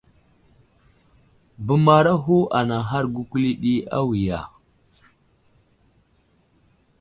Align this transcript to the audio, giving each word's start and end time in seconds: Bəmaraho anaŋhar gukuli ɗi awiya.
Bəmaraho 1.65 2.35
anaŋhar 2.59 3.05
gukuli 3.15 3.51
ɗi 3.61 3.73
awiya. 3.97 4.39